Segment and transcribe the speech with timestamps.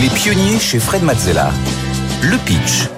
[0.00, 1.50] Les pionniers chez Fred Mazzella.
[2.22, 2.88] Le pitch.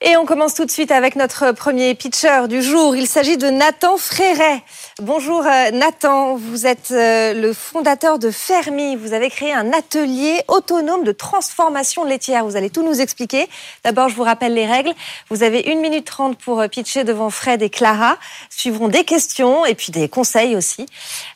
[0.00, 2.96] Et on commence tout de suite avec notre premier pitcher du jour.
[2.96, 4.62] Il s'agit de Nathan Fréret.
[5.00, 8.96] Bonjour euh, Nathan, vous êtes euh, le fondateur de Fermi.
[8.96, 12.44] Vous avez créé un atelier autonome de transformation laitière.
[12.46, 13.46] Vous allez tout nous expliquer.
[13.84, 14.92] D'abord, je vous rappelle les règles.
[15.28, 18.16] Vous avez une minute trente pour euh, pitcher devant Fred et Clara.
[18.48, 20.86] Suivront des questions et puis des conseils aussi.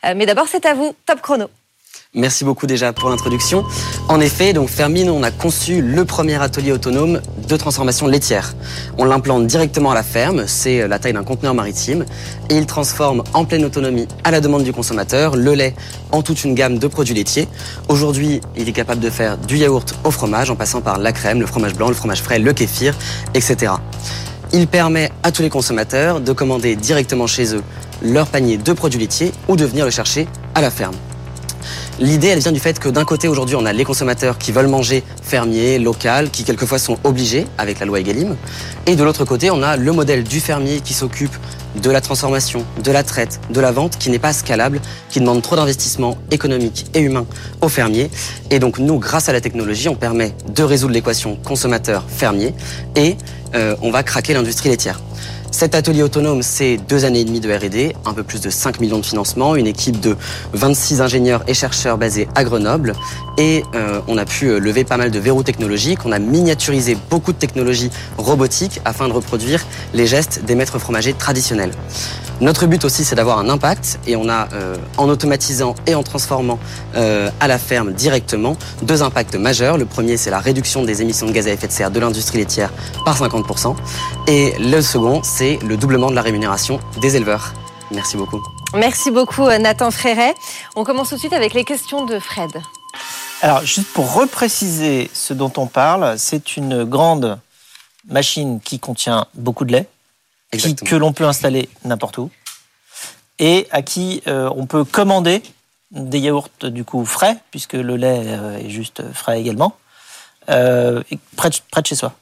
[0.04, 0.94] Mais d'abord, c'est à vous.
[1.04, 1.48] Top chrono.
[2.14, 3.64] Merci beaucoup déjà pour l'introduction.
[4.08, 8.54] En effet, donc Fermine, on a conçu le premier atelier autonome de transformation laitière.
[8.96, 12.06] On l'implante directement à la ferme, c'est la taille d'un conteneur maritime,
[12.48, 15.74] et il transforme en pleine autonomie à la demande du consommateur le lait
[16.10, 17.46] en toute une gamme de produits laitiers.
[17.90, 21.40] Aujourd'hui, il est capable de faire du yaourt au fromage en passant par la crème,
[21.40, 22.96] le fromage blanc, le fromage frais, le kéfir,
[23.34, 23.72] etc.
[24.54, 27.62] Il permet à tous les consommateurs de commander directement chez eux
[28.00, 30.94] leur panier de produits laitiers ou de venir le chercher à la ferme.
[32.00, 34.68] L'idée, elle vient du fait que d'un côté, aujourd'hui, on a les consommateurs qui veulent
[34.68, 38.36] manger fermier, local, qui quelquefois sont obligés avec la loi Egalim.
[38.86, 41.34] Et de l'autre côté, on a le modèle du fermier qui s'occupe
[41.82, 45.42] de la transformation, de la traite, de la vente, qui n'est pas scalable, qui demande
[45.42, 47.26] trop d'investissement économique et humain
[47.62, 48.10] aux fermiers.
[48.52, 52.54] Et donc, nous, grâce à la technologie, on permet de résoudre l'équation consommateur-fermier
[52.94, 53.16] et
[53.56, 55.00] euh, on va craquer l'industrie laitière.
[55.50, 58.80] Cet atelier autonome, c'est deux années et demie de R&D, un peu plus de 5
[58.80, 60.16] millions de financement, une équipe de
[60.52, 62.92] 26 ingénieurs et chercheurs basés à Grenoble.
[63.38, 66.00] Et euh, on a pu euh, lever pas mal de verrous technologiques.
[66.04, 71.14] On a miniaturisé beaucoup de technologies robotiques afin de reproduire les gestes des maîtres fromagers
[71.14, 71.72] traditionnels.
[72.40, 76.02] Notre but aussi, c'est d'avoir un impact et on a, euh, en automatisant et en
[76.02, 76.58] transformant
[76.94, 79.78] à la ferme directement, deux impacts majeurs.
[79.78, 82.38] Le premier, c'est la réduction des émissions de gaz à effet de serre de l'industrie
[82.38, 82.72] laitière
[83.04, 83.76] par 50%.
[84.26, 87.52] Et le second, c'est le doublement de la rémunération des éleveurs.
[87.90, 88.42] Merci beaucoup.
[88.74, 90.34] Merci beaucoup euh, Nathan Fréret.
[90.76, 92.50] On commence tout de suite avec les questions de Fred.
[93.40, 97.38] Alors, juste pour repréciser ce dont on parle, c'est une grande
[98.08, 99.88] machine qui contient beaucoup de lait,
[100.50, 102.30] que l'on peut installer n'importe où,
[103.38, 105.42] et à qui euh, on peut commander
[105.90, 109.76] des yaourts du coup frais, puisque le lait euh, est juste frais également,
[110.46, 112.14] près de chez soi.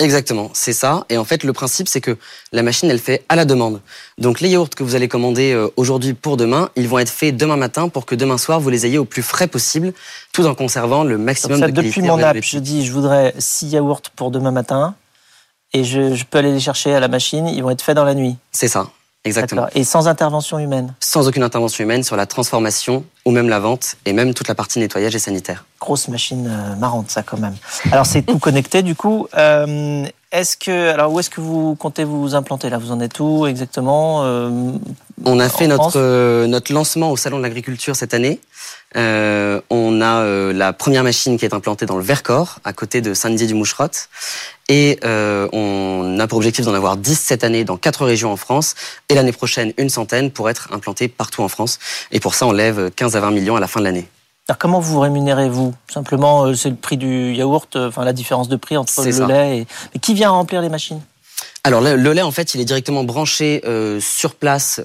[0.00, 1.04] Exactement, c'est ça.
[1.08, 2.16] Et en fait, le principe, c'est que
[2.52, 3.80] la machine, elle fait à la demande.
[4.16, 7.36] Donc, les yaourts que vous allez commander euh, aujourd'hui pour demain, ils vont être faits
[7.36, 9.92] demain matin pour que demain soir, vous les ayez au plus frais possible,
[10.32, 12.00] tout en conservant le maximum ça, de qualité.
[12.00, 14.94] Depuis mon app, je dis, je voudrais 6 yaourts pour demain matin,
[15.72, 18.04] et je, je peux aller les chercher à la machine, ils vont être faits dans
[18.04, 18.36] la nuit.
[18.52, 18.88] C'est ça.
[19.24, 19.66] Exactement.
[19.74, 23.96] Et sans intervention humaine Sans aucune intervention humaine sur la transformation ou même la vente
[24.06, 25.66] et même toute la partie nettoyage et sanitaire.
[25.78, 27.54] Grosse machine euh, marrante ça quand même.
[27.92, 29.28] Alors c'est tout connecté du coup.
[29.36, 32.78] Euh, est-ce que alors où est-ce que vous comptez vous implanter là?
[32.78, 34.22] Vous en êtes où exactement?
[34.24, 34.72] Euh,
[35.26, 38.40] On a fait notre notre lancement au salon de l'agriculture cette année.
[38.94, 44.08] on a la première machine qui est implantée dans le Vercors, à côté de Saint-Dié-du-Moucherotte.
[44.70, 48.74] Et on a pour objectif d'en avoir 10 cette année dans quatre régions en France
[49.08, 51.78] et l'année prochaine une centaine pour être implanté partout en France.
[52.12, 54.08] Et pour ça, on lève 15 à 20 millions à la fin de l'année.
[54.48, 55.74] Alors comment vous rémunérez-vous?
[55.92, 59.26] Simplement, euh, c'est le prix du yaourt, euh, enfin la différence de prix entre le
[59.26, 59.66] lait et...
[59.92, 61.02] Mais qui vient remplir les machines?
[61.64, 64.80] Alors le, lait en fait il est directement branché euh, sur place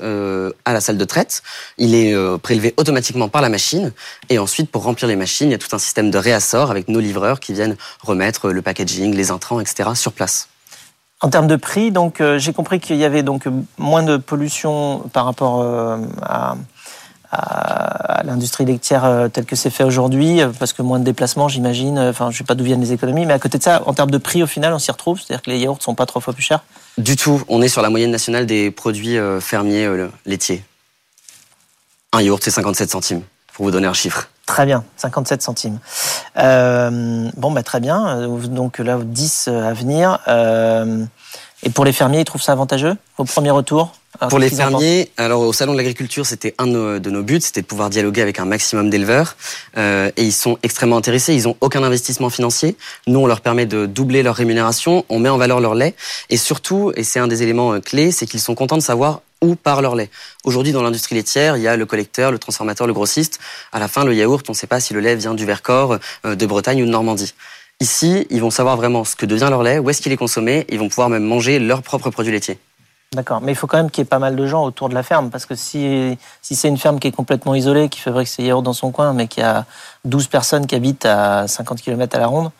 [0.65, 1.43] à la salle de traite.
[1.77, 3.93] Il est prélevé automatiquement par la machine
[4.27, 6.89] et ensuite pour remplir les machines il y a tout un système de réassort avec
[6.89, 9.91] nos livreurs qui viennent remettre le packaging, les intrants, etc.
[9.93, 10.49] sur place.
[11.21, 15.23] En termes de prix, donc j'ai compris qu'il y avait donc moins de pollution par
[15.23, 15.61] rapport
[16.21, 16.57] à,
[17.33, 21.47] à l'industrie laitière euh, telle que c'est fait aujourd'hui, euh, parce que moins de déplacements,
[21.47, 21.97] j'imagine.
[21.97, 23.93] Euh, enfin, je sais pas d'où viennent les économies, mais à côté de ça, en
[23.93, 25.19] termes de prix, au final, on s'y retrouve.
[25.19, 26.63] C'est-à-dire que les yaourts sont pas trois fois plus chers.
[26.97, 27.41] Du tout.
[27.47, 29.89] On est sur la moyenne nationale des produits fermiers
[30.25, 30.63] laitiers.
[32.11, 33.23] Un yaourt, c'est 57 centimes,
[33.53, 34.29] pour vous donner un chiffre.
[34.45, 35.79] Très bien, 57 centimes.
[36.35, 38.27] bon, bah, très bien.
[38.27, 40.19] Donc là, 10 à venir.
[41.63, 43.91] et pour les fermiers, ils trouvent ça avantageux au premier retour?
[44.29, 47.65] Pour les fermiers, alors au salon de l'agriculture, c'était un de nos, buts, c'était de
[47.65, 49.35] pouvoir dialoguer avec un maximum d'éleveurs,
[49.77, 51.33] euh, et ils sont extrêmement intéressés.
[51.33, 52.75] Ils ont aucun investissement financier.
[53.07, 55.95] Nous, on leur permet de doubler leur rémunération, on met en valeur leur lait,
[56.29, 59.21] et surtout, et c'est un des éléments euh, clés, c'est qu'ils sont contents de savoir
[59.41, 60.09] où part leur lait.
[60.45, 63.39] Aujourd'hui, dans l'industrie laitière, il y a le collecteur, le transformateur, le grossiste.
[63.73, 65.97] À la fin, le yaourt, on ne sait pas si le lait vient du Vercors,
[66.25, 67.33] euh, de Bretagne ou de Normandie.
[67.79, 70.65] Ici, ils vont savoir vraiment ce que devient leur lait, où est-ce qu'il est consommé,
[70.69, 72.57] ils vont pouvoir même manger leurs propres produits laitiers.
[73.13, 74.95] D'accord, mais il faut quand même qu'il y ait pas mal de gens autour de
[74.95, 78.43] la ferme, parce que si, c'est une ferme qui est complètement isolée, qui fabrique ses
[78.43, 79.65] yaourts dans son coin, mais qui a
[80.05, 82.51] 12 personnes qui habitent à 50 km à la ronde,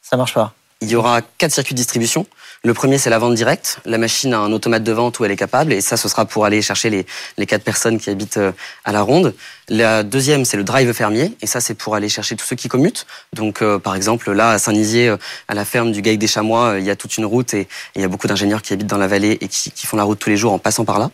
[0.00, 0.54] ça marche pas.
[0.80, 2.26] Il y aura quatre circuits de distribution.
[2.62, 3.78] Le premier, c'est la vente directe.
[3.86, 6.26] La machine a un automate de vente où elle est capable, et ça, ce sera
[6.26, 7.06] pour aller chercher les,
[7.38, 8.52] les quatre personnes qui habitent euh,
[8.84, 9.34] à la ronde.
[9.70, 12.68] La deuxième, c'est le drive fermier, et ça, c'est pour aller chercher tous ceux qui
[12.68, 13.06] commutent.
[13.32, 15.16] Donc, euh, par exemple, là, à Saint-Nizier, euh,
[15.48, 17.66] à la ferme du Gaïc des Chamois, il y a toute une route, et,
[17.96, 20.02] il y a beaucoup d'ingénieurs qui habitent dans la vallée et qui, qui, font la
[20.02, 21.10] route tous les jours en passant par là.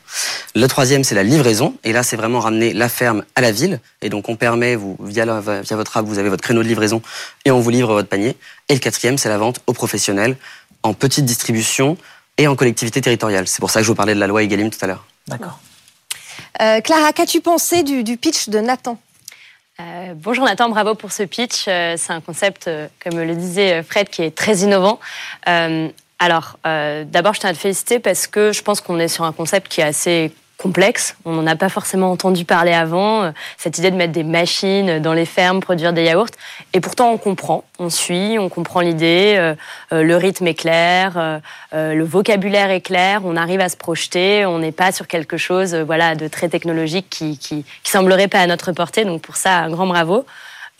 [0.56, 3.78] Le troisième, c'est la livraison, et là, c'est vraiment ramener la ferme à la ville,
[4.02, 7.02] et donc on permet, vous, via, via votre app, vous avez votre créneau de livraison,
[7.44, 8.36] et on vous livre votre panier.
[8.68, 10.36] Et le quatrième, c'est la vente aux professionnels
[10.86, 11.96] en petite distribution
[12.38, 13.46] et en collectivité territoriale.
[13.46, 15.06] C'est pour ça que je vous parlais de la loi Egalim tout à l'heure.
[15.26, 15.58] D'accord.
[16.60, 18.98] Euh, Clara, qu'as-tu pensé du, pitch de Nathan?
[19.78, 21.66] Euh, bonjour Nathan, bravo pour ce pitch.
[21.68, 22.70] Euh, c'est un concept,
[23.02, 25.00] comme le disait Fred, qui est très innovant.
[25.44, 29.32] alors, d'abord, je tiens à te féliciter parce que je pense qu'on est sur un
[29.32, 30.32] concept qui est assez
[30.66, 31.14] complexe.
[31.24, 33.22] On n'en a pas forcément entendu parler avant.
[33.22, 36.34] Euh, cette idée de mettre des machines dans les fermes, produire des yaourts.
[36.72, 39.36] Et pourtant, on comprend, on suit, on comprend l'idée.
[39.38, 39.54] Euh,
[39.92, 41.40] euh, le rythme est clair,
[41.72, 43.20] le vocabulaire est clair.
[43.24, 44.44] On arrive à se projeter.
[44.44, 48.40] On n'est pas sur quelque chose, voilà, de très technologique qui, qui, qui semblerait pas
[48.40, 49.04] à notre portée.
[49.04, 50.26] Donc pour ça, un grand bravo.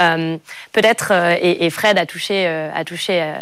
[0.03, 0.37] Euh,
[0.73, 3.33] peut-être, euh, et, Fred a touché, euh, a touché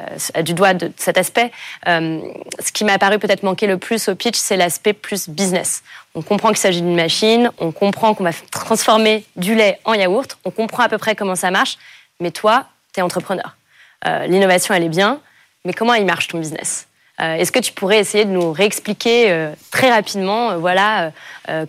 [0.43, 1.51] du doigt de cet aspect,
[1.87, 5.83] ce qui m'a paru peut-être manquer le plus au pitch, c'est l'aspect plus business.
[6.15, 10.39] On comprend qu'il s'agit d'une machine, on comprend qu'on va transformer du lait en yaourt,
[10.45, 11.77] on comprend à peu près comment ça marche,
[12.21, 13.57] mais toi, tu es entrepreneur.
[14.27, 15.21] L'innovation, elle est bien,
[15.65, 16.87] mais comment il marche ton business?
[17.19, 21.13] Est-ce que tu pourrais essayer de nous réexpliquer très rapidement, voilà,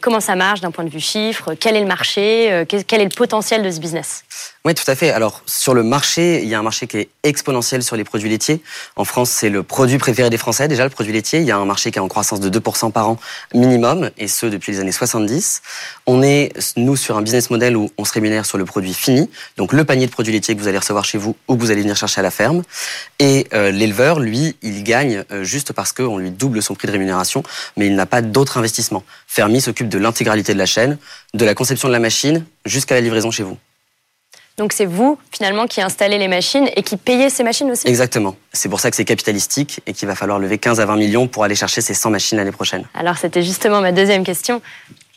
[0.02, 3.16] comment ça marche d'un point de vue chiffre, quel est le marché, quel est le
[3.16, 4.24] potentiel de ce business?
[4.66, 5.12] Oui, tout à fait.
[5.12, 8.30] Alors, sur le marché, il y a un marché qui est exponentiel sur les produits
[8.30, 8.64] laitiers.
[8.96, 11.40] En France, c'est le produit préféré des Français, déjà, le produit laitier.
[11.40, 13.18] Il y a un marché qui est en croissance de 2% par an
[13.54, 15.62] minimum, et ce, depuis les années 70.
[16.08, 19.30] On est, nous, sur un business model où on se rémunère sur le produit fini,
[19.58, 21.70] donc le panier de produits laitiers que vous allez recevoir chez vous ou que vous
[21.70, 22.64] allez venir chercher à la ferme.
[23.20, 26.92] Et euh, l'éleveur, lui, il gagne euh, juste parce qu'on lui double son prix de
[26.92, 27.44] rémunération,
[27.78, 29.04] mais il n'a pas d'autre investissement.
[29.28, 30.98] Fermi s'occupe de l'intégralité de la chaîne,
[31.34, 33.58] de la conception de la machine jusqu'à la livraison chez vous.
[34.58, 37.88] Donc c'est vous finalement qui installez les machines et qui payez ces machines aussi?
[37.88, 38.38] Exactement.
[38.54, 41.28] C'est pour ça que c'est capitalistique et qu'il va falloir lever 15 à 20 millions
[41.28, 42.86] pour aller chercher ces 100 machines l'année prochaine.
[42.94, 44.62] Alors c'était justement ma deuxième question.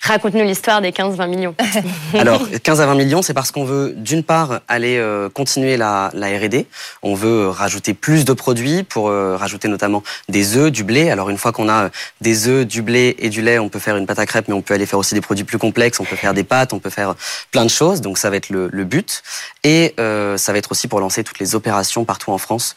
[0.00, 1.54] Raconte-nous l'histoire des 15-20 millions.
[2.14, 6.10] Alors, 15 à 20 millions, c'est parce qu'on veut, d'une part, aller euh, continuer la,
[6.14, 6.66] la R&D.
[7.02, 11.10] On veut rajouter plus de produits pour euh, rajouter notamment des œufs, du blé.
[11.10, 11.88] Alors, une fois qu'on a euh,
[12.20, 14.54] des œufs, du blé et du lait, on peut faire une pâte à crêpes, mais
[14.54, 15.98] on peut aller faire aussi des produits plus complexes.
[15.98, 17.14] On peut faire des pâtes, on peut faire
[17.50, 18.00] plein de choses.
[18.00, 19.22] Donc, ça va être le, le but.
[19.64, 22.76] Et ça va être aussi pour lancer toutes les opérations partout en France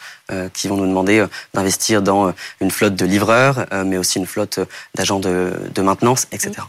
[0.54, 4.60] qui vont nous demander d'investir dans une flotte de livreurs, mais aussi une flotte
[4.96, 6.64] d'agents de, de maintenance, etc.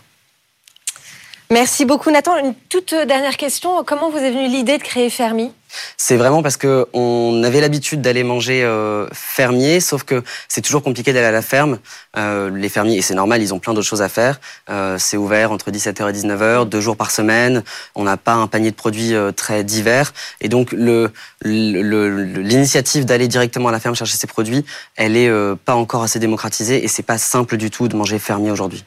[1.53, 2.39] Merci beaucoup Nathan.
[2.39, 3.85] Une toute dernière question.
[3.85, 5.53] Comment vous est venue l'idée de créer Fermi?
[5.99, 10.83] C'est vraiment parce que on avait l'habitude d'aller manger euh, fermier, sauf que c'est toujours
[10.83, 11.79] compliqué d'aller à la ferme.
[12.17, 14.41] Euh, les fermiers, et c'est normal, ils ont plein d'autres choses à faire.
[14.71, 17.63] Euh, c'est ouvert entre 17h et 19h, deux jours par semaine.
[17.95, 20.15] On n'a pas un panier de produits euh, très divers.
[20.41, 20.73] Et donc,
[21.45, 24.65] l'initiative le, d'aller directement à la ferme chercher ces produits,
[24.97, 28.19] elle est euh, pas encore assez démocratisée et c'est pas simple du tout de manger
[28.19, 28.87] fermier aujourd'hui.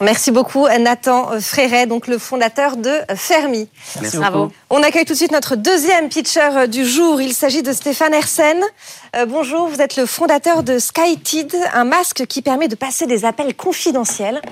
[0.00, 3.68] Merci beaucoup Nathan Fréret, donc le fondateur de Fermi.
[4.00, 4.52] Merci Bravo.
[4.68, 7.20] On accueille tout de suite notre deuxième pitcher du jour.
[7.22, 8.62] Il s'agit de Stéphane Hersen.
[9.16, 13.24] Euh, bonjour, vous êtes le fondateur de SkyTid, un masque qui permet de passer des
[13.24, 14.42] appels confidentiels.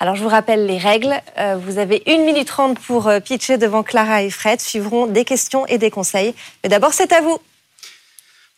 [0.00, 1.14] Alors je vous rappelle les règles.
[1.38, 4.60] Euh, vous avez une minute trente pour euh, pitcher devant Clara et Fred.
[4.60, 6.34] Suivront des questions et des conseils.
[6.62, 7.38] Mais d'abord, c'est à vous.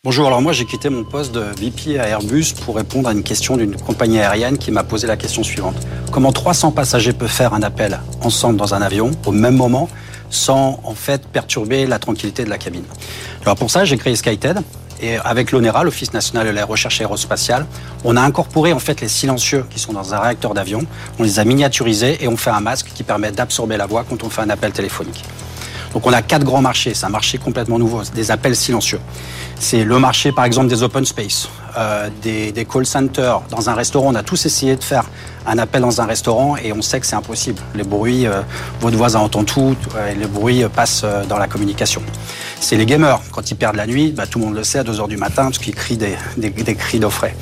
[0.05, 3.23] Bonjour, alors moi j'ai quitté mon poste de VP à Airbus pour répondre à une
[3.23, 5.77] question d'une compagnie aérienne qui m'a posé la question suivante.
[6.11, 9.87] Comment 300 passagers peuvent faire un appel ensemble dans un avion au même moment
[10.29, 12.83] sans en fait perturber la tranquillité de la cabine?
[13.43, 14.59] Alors pour ça j'ai créé SkyTED
[15.01, 17.65] et avec l'ONERA, l'Office national de la recherche aérospatiale,
[18.03, 20.85] on a incorporé en fait les silencieux qui sont dans un réacteur d'avion,
[21.17, 24.21] on les a miniaturisés et on fait un masque qui permet d'absorber la voix quand
[24.25, 25.23] on fait un appel téléphonique.
[25.93, 28.99] Donc on a quatre grands marchés, c'est un marché complètement nouveau, des appels silencieux.
[29.59, 31.47] C'est le marché par exemple des open space,
[31.77, 33.41] euh, des, call centers.
[33.49, 35.05] Dans un restaurant, on a tous essayé de faire
[35.45, 37.61] un appel dans un restaurant et on sait que c'est impossible.
[37.75, 38.41] Les bruits, euh,
[38.81, 39.75] votre voisin entend tout
[40.09, 42.01] et les bruits passent euh, dans la communication.
[42.59, 43.19] C'est les gamers.
[43.31, 45.43] Quand ils perdent la nuit, bah, tout le monde le sait à 2h du matin
[45.43, 46.15] parce qu'ils crient des,
[46.75, 47.35] cris d'offret.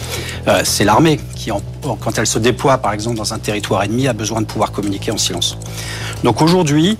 [0.47, 4.13] Euh, c'est l'armée qui, quand elle se déploie par exemple dans un territoire ennemi, a
[4.13, 5.57] besoin de pouvoir communiquer en silence.
[6.23, 6.97] Donc aujourd'hui,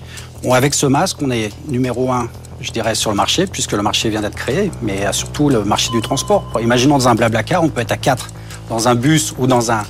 [0.50, 2.28] avec ce masque, on est numéro un,
[2.60, 5.90] je dirais, sur le marché, puisque le marché vient d'être créé, mais surtout le marché
[5.92, 6.44] du transport.
[6.60, 8.28] Imaginons dans un blabla car, on peut être à quatre
[8.68, 9.82] dans un bus ou dans un,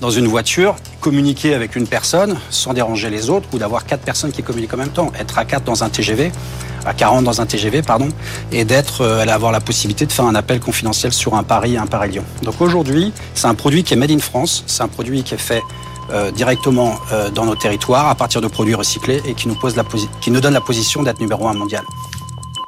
[0.00, 4.32] dans une voiture, communiquer avec une personne sans déranger les autres ou d'avoir quatre personnes
[4.32, 5.12] qui communiquent en même temps.
[5.18, 6.32] Être à quatre dans un TGV,
[6.86, 8.08] à 40 dans un TGV, pardon,
[8.50, 11.86] et d'être, euh, avoir la possibilité de faire un appel confidentiel sur un Paris, un
[11.86, 12.24] Paris-Lyon.
[12.42, 15.38] Donc aujourd'hui, c'est un produit qui est made in France, c'est un produit qui est
[15.38, 15.62] fait
[16.12, 19.76] euh, directement euh, dans nos territoires à partir de produits recyclés et qui nous, pose
[19.76, 19.84] la
[20.20, 21.82] qui nous donne la position d'être numéro un mondial.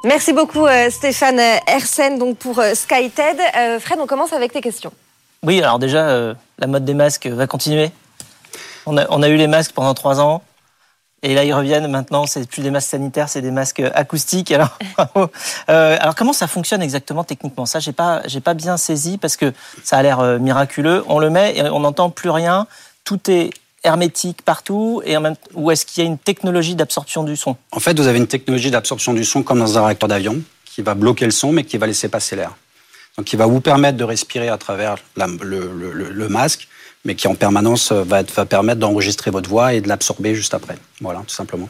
[0.03, 3.79] Merci beaucoup Stéphane Hersen donc pour SkyTED.
[3.79, 4.91] Fred, on commence avec tes questions.
[5.43, 7.91] Oui, alors déjà, la mode des masques va continuer.
[8.85, 10.41] On a, on a eu les masques pendant trois ans.
[11.23, 14.51] Et là, ils reviennent maintenant, c'est plus des masques sanitaires, c'est des masques acoustiques.
[14.51, 14.77] Alors,
[15.69, 17.65] euh, alors comment ça fonctionne exactement techniquement?
[17.65, 21.03] Ça, j'ai pas, j'ai pas bien saisi parce que ça a l'air euh, miraculeux.
[21.07, 22.67] On le met et on n'entend plus rien.
[23.03, 23.51] Tout est
[23.83, 27.57] hermétique partout et en même ou est-ce qu'il y a une technologie d'absorption du son?
[27.71, 30.81] En fait, vous avez une technologie d'absorption du son comme dans un réacteur d'avion qui
[30.81, 32.55] va bloquer le son mais qui va laisser passer l'air.
[33.17, 36.67] Donc, qui va vous permettre de respirer à travers le masque
[37.05, 40.53] mais qui en permanence euh, va, va permettre d'enregistrer votre voix et de l'absorber juste
[40.53, 40.77] après.
[41.01, 41.69] Voilà, tout simplement.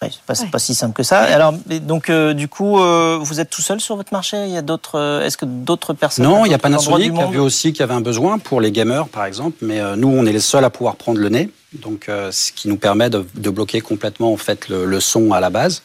[0.00, 1.18] Oui, c'est pas, pas, si simple que ça.
[1.22, 1.52] Alors,
[1.82, 4.36] donc, euh, du coup, euh, vous êtes tout seul sur votre marché?
[4.44, 7.26] Il y a d'autres Est-ce que d'autres personnes Non, il y a Panasonic qui a
[7.26, 9.56] vu aussi qu'il y avait un besoin pour les gamers, par exemple.
[9.60, 11.50] Mais nous, on est les seuls à pouvoir prendre le nez.
[11.72, 15.40] Donc, ce qui nous permet de, de, bloquer complètement en fait le, le, son à
[15.40, 15.82] la base.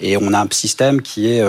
[0.00, 1.42] Et on a un système qui est,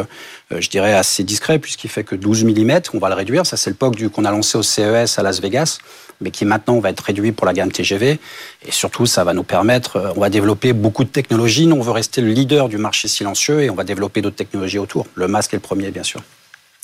[0.51, 2.79] je dirais, assez discret puisqu'il fait que 12 mm.
[2.95, 3.45] On va le réduire.
[3.45, 5.77] Ça, c'est le POC qu'on a lancé au CES à Las Vegas
[6.21, 8.19] mais qui maintenant va être réduit pour la gamme TGV.
[8.65, 11.67] Et surtout, ça va nous permettre, euh, on va développer beaucoup de technologies.
[11.67, 14.79] Nous, on veut rester le leader du marché silencieux et on va développer d'autres technologies
[14.79, 15.05] autour.
[15.15, 16.21] Le masque est le premier, bien sûr.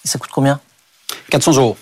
[0.06, 0.60] Et ça coûte combien?
[1.30, 1.78] 400 euros.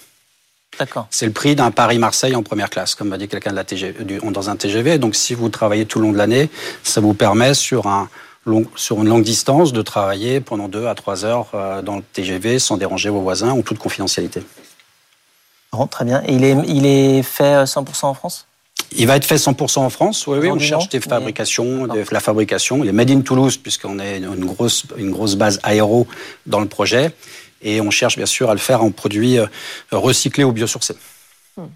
[0.79, 1.07] D'accord.
[1.09, 4.19] C'est le prix d'un Paris-Marseille en première classe, comme m'a dit quelqu'un de la TGV,
[4.31, 4.97] dans un TGV.
[4.97, 6.49] Donc, si vous travaillez tout le long de l'année,
[6.83, 8.09] ça vous permet sur un
[8.47, 12.01] Long, sur une longue distance de travailler pendant 2 à 3 heures euh, dans le
[12.01, 14.41] TGV sans déranger vos voisins ou toute confidentialité
[15.89, 16.21] très bien.
[16.25, 18.47] Et il est, il est fait 100% euh, en France?
[18.93, 20.27] Il va être fait 100% en France.
[20.27, 22.83] Oui, oui, on cherche des fabrications, la fabrication.
[22.83, 26.07] Il est made in Toulouse puisqu'on est une grosse, une grosse base aéro
[26.45, 27.11] dans le projet,
[27.61, 29.45] et on cherche bien sûr à le faire en produits euh,
[29.91, 30.95] recyclés ou biosourcés.
[31.55, 31.67] Hmm.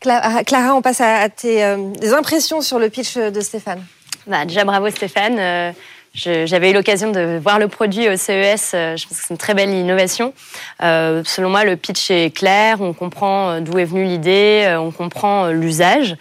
[0.00, 3.84] Clara, on passe à tes euh, impressions sur le pitch de Stéphane.
[4.26, 5.74] Bah, déjà bravo Stéphane.
[6.14, 8.72] J'avais eu l'occasion de voir le produit au CES.
[8.74, 10.34] Euh, je pense que c'est une très belle innovation.
[10.82, 12.82] Euh, selon moi, le pitch est clair.
[12.82, 14.76] On comprend euh, d'où est venue l'idée.
[14.78, 16.16] On comprend l'usage.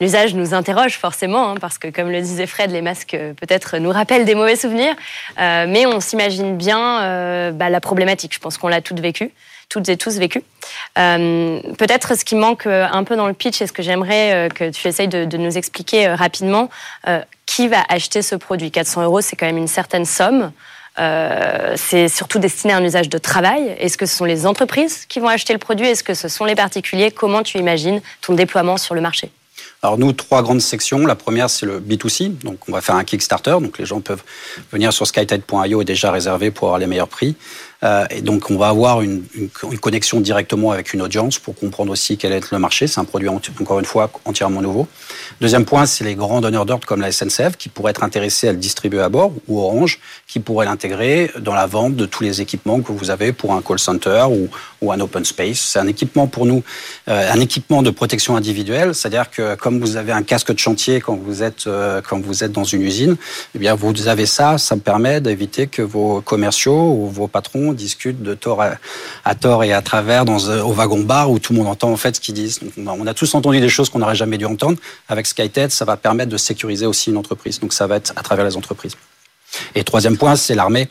[0.00, 3.90] L'usage nous interroge forcément, hein, parce que comme le disait Fred, les masques peut-être nous
[3.90, 4.96] rappellent des mauvais souvenirs,
[5.38, 8.34] mais on s'imagine bien bah, la problématique.
[8.34, 9.30] Je pense qu'on l'a toutes vécu,
[9.72, 10.42] toutes et tous vécu.
[10.94, 14.86] peut-être ce qui manque un peu dans le pitch et ce que j'aimerais que tu
[14.86, 16.68] essayes de, nous expliquer rapidement,
[17.46, 18.70] qui va acheter ce produit?
[18.70, 20.52] 400 euros, c'est quand même une certaine somme.
[20.98, 23.74] Euh, c'est surtout destiné à un usage de travail.
[23.78, 25.86] Est-ce que ce sont les entreprises qui vont acheter le produit?
[25.86, 27.10] Est-ce que ce sont les particuliers?
[27.10, 29.30] Comment tu imagines ton déploiement sur le marché?
[29.82, 31.06] Alors nous, trois grandes sections.
[31.06, 32.38] La première, c'est le B2C.
[32.38, 33.56] Donc on va faire un Kickstarter.
[33.60, 34.22] Donc les gens peuvent
[34.70, 37.36] venir sur skytide.io et déjà réserver pour avoir les meilleurs prix.
[37.84, 39.24] Euh, et donc, on va avoir une,
[39.80, 42.86] connexion directement avec une audience pour comprendre aussi quel est le marché.
[42.86, 44.86] C'est un produit, encore une fois, entièrement nouveau.
[45.40, 48.52] Deuxième point, c'est les grands donneurs d'ordre comme la SNCF qui pourraient être intéressés à
[48.52, 52.40] le distribuer à bord ou Orange qui pourrait l'intégrer dans la vente de tous les
[52.40, 54.48] équipements que vous avez pour un call center ou,
[54.80, 55.58] ou un open space.
[55.58, 56.62] C'est un équipement pour nous,
[57.08, 58.94] euh, un équipement de protection individuelle.
[58.94, 62.44] C'est-à-dire que comme vous avez un casque de chantier quand vous êtes, euh, quand vous
[62.44, 63.16] êtes dans une usine,
[63.54, 64.58] eh bien, vous avez ça.
[64.58, 68.62] Ça me permet d'éviter que vos commerciaux ou vos patrons discute de tort
[69.24, 71.96] à, tort et à travers dans, euh, au wagon-bar où tout le monde entend en
[71.96, 72.60] fait ce qu'ils disent.
[72.76, 74.78] on a tous entendu des choses qu'on n'aurait jamais dû entendre.
[75.08, 77.60] Avec SkyTED, ça va permettre de sécuriser aussi une entreprise.
[77.60, 78.96] Donc ça va être à travers les entreprises.
[79.74, 80.88] Et troisième point, c'est l'armée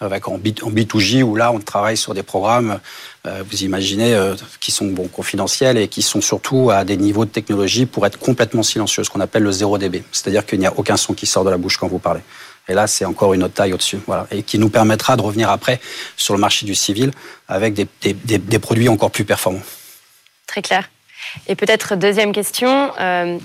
[0.00, 2.80] avec en, B2J où là on travaille sur des programmes,
[3.26, 7.24] euh, vous imaginez, euh, qui sont bon, confidentiels et qui sont surtout à des niveaux
[7.24, 10.02] de technologie pour être complètement silencieux, ce qu'on appelle le 0 dB.
[10.12, 12.20] C'est-à-dire qu'il n'y a aucun son qui sort de la bouche quand vous parlez.
[12.68, 13.98] Et là, c'est encore une autre taille au-dessus.
[14.06, 14.26] Voilà.
[14.30, 15.80] Et qui nous permettra de revenir après
[16.16, 17.10] sur le marché du civil
[17.48, 19.62] avec des, des, des, produits encore plus performants.
[20.46, 20.88] Très clair.
[21.46, 22.92] Et peut-être deuxième question.
[23.00, 23.38] Euh,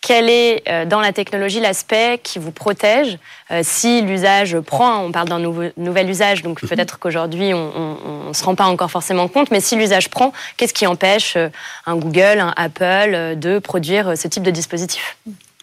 [0.00, 3.18] quel est euh, dans la technologie l'aspect qui vous protège
[3.50, 5.40] euh, si l'usage prend On parle d'un
[5.76, 6.68] nouvel usage, donc mhm.
[6.68, 10.72] peut-être qu'aujourd'hui on ne se rend pas encore forcément compte, mais si l'usage prend, qu'est-ce
[10.72, 11.36] qui empêche
[11.84, 15.18] un Google, un Apple de produire ce type de dispositif?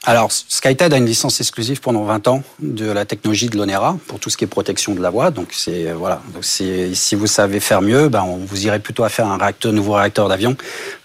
[0.08, 4.20] Alors, SkyTide a une licence exclusive pendant 20 ans de la technologie de l'ONERA pour
[4.20, 5.32] tout ce qui est protection de la voie.
[5.32, 6.22] Donc, c'est euh, voilà.
[6.32, 9.74] Donc, si vous savez faire mieux, ben, on vous irait plutôt à faire un réacteur,
[9.74, 10.56] nouveau réacteur d'avion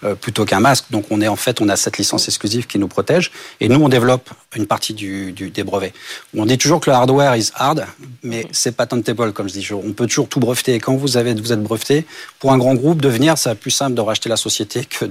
[0.03, 0.85] euh, plutôt qu'un masque.
[0.91, 3.31] Donc, on est en fait, on a cette licence exclusive qui nous protège.
[3.59, 5.93] Et nous, on développe une partie du, du des brevets.
[6.37, 7.87] On dit toujours que le hardware is hard,
[8.21, 9.83] mais c'est patentable, comme je dis toujours.
[9.83, 10.75] On peut toujours tout breveter.
[10.75, 12.05] Et quand vous avez, vous êtes breveté,
[12.37, 15.05] pour un grand groupe, devenir, c'est plus simple de racheter la société que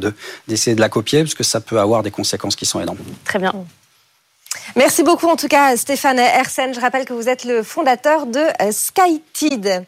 [0.47, 2.99] d'essayer de, de la copier, parce que ça peut avoir des conséquences qui sont énormes.
[3.25, 3.53] Très bien.
[4.77, 6.75] Merci beaucoup en tout cas Stéphane Hersen.
[6.75, 9.85] Je rappelle que vous êtes le fondateur de euh, SkyTid.